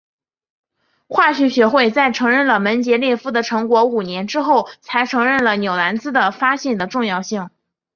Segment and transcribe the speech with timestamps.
[1.07, 7.51] 化学学会在承认了门捷列夫的成果五年之后才承认纽兰兹的发现的重要性。